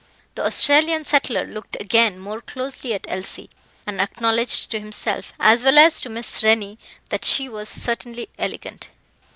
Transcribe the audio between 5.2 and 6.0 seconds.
as well